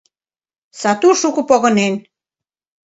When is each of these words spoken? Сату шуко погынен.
Сату 0.81 1.09
шуко 1.19 1.41
погынен. 1.49 1.93